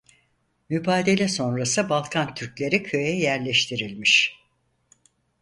[0.69, 4.43] Mübadele sonrası Balkan Türkleri köye yerleştirilmiş.